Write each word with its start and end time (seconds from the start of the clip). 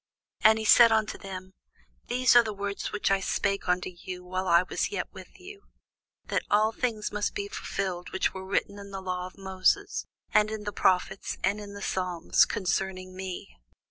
And 0.43 0.57
he 0.57 0.65
said 0.65 0.91
unto 0.91 1.15
them, 1.19 1.53
These 2.07 2.35
are 2.35 2.41
the 2.41 2.55
words 2.55 2.91
which 2.91 3.11
I 3.11 3.19
spake 3.19 3.69
unto 3.69 3.91
you, 3.91 4.23
while 4.23 4.47
I 4.47 4.63
was 4.63 4.89
yet 4.89 5.13
with 5.13 5.39
you, 5.39 5.65
that 6.25 6.41
all 6.49 6.71
things 6.71 7.11
must 7.11 7.35
be 7.35 7.47
fulfilled, 7.47 8.09
which 8.09 8.33
were 8.33 8.43
written 8.43 8.79
in 8.79 8.89
the 8.89 8.99
law 8.99 9.27
of 9.27 9.37
Moses, 9.37 10.07
and 10.33 10.49
in 10.49 10.63
the 10.63 10.73
prophets, 10.73 11.37
and 11.43 11.59
in 11.59 11.75
the 11.75 11.83
psalms, 11.83 12.45
concerning 12.45 13.15
me. 13.15 13.59